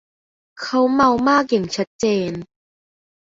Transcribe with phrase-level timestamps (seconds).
[0.61, 2.31] เค้าเมามากอย่างชัดเจน